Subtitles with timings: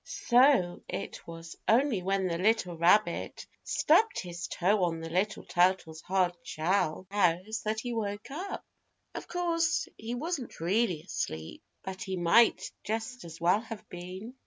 [0.03, 6.01] So it was only when the little rabbit stubbed his toe on the little turtle's
[6.01, 8.65] hard shell house that he woke up.
[9.13, 14.33] Of course he wasn't really asleep, but he might just as well have been.